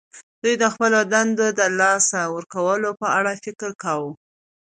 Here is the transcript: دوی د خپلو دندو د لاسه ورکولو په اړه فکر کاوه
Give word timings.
دوی 0.41 0.55
د 0.61 0.65
خپلو 0.73 0.99
دندو 1.13 1.47
د 1.59 1.61
لاسه 1.79 2.19
ورکولو 2.35 2.89
په 3.01 3.07
اړه 3.17 3.31
فکر 3.43 3.69
کاوه 3.83 4.11